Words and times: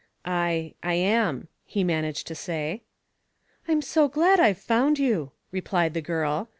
"I 0.25 0.73
I 0.81 0.95
am," 0.95 1.47
he 1.63 1.83
managed 1.83 2.25
to 2.25 2.33
say. 2.33 2.81
"I'm 3.67 3.83
so 3.83 4.07
glad 4.07 4.39
I've 4.39 4.57
found 4.57 4.97
you," 4.97 5.31
replied 5.51 5.93
the 5.93 6.01
girl. 6.01 6.49